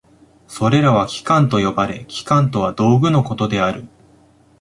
[0.47, 3.87] それらは器官と呼ばれ、器官とは道具のことである。